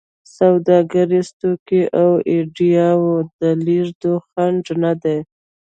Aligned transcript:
سوداګریز 0.37 1.27
توکي 1.39 1.81
او 2.01 2.09
ایډیاوو 2.31 3.15
د 3.39 3.41
لېږد 3.65 4.03
خنډ 4.27 4.65
نه 4.83 4.91
دی. 5.03 5.17